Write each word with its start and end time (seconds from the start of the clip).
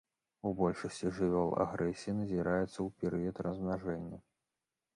У 0.51 0.53
большасці 0.61 1.11
жывёл 1.17 1.51
агрэсія 1.65 2.15
назіраецца 2.21 2.73
ў 2.73 2.89
перыяд 3.03 3.45
размнажэння. 3.49 4.17